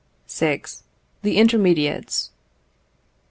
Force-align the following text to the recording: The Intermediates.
The 1.21 1.37
Intermediates. 1.37 2.31